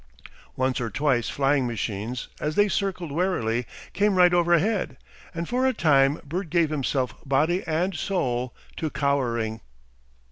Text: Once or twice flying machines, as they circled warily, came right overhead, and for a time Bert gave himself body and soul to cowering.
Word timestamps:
Once 0.55 0.81
or 0.81 0.89
twice 0.89 1.29
flying 1.29 1.67
machines, 1.67 2.27
as 2.39 2.55
they 2.55 2.67
circled 2.67 3.11
warily, 3.11 3.67
came 3.93 4.15
right 4.15 4.33
overhead, 4.33 4.97
and 5.31 5.47
for 5.47 5.67
a 5.67 5.73
time 5.75 6.19
Bert 6.23 6.49
gave 6.49 6.71
himself 6.71 7.13
body 7.23 7.63
and 7.67 7.93
soul 7.95 8.51
to 8.77 8.89
cowering. 8.89 9.61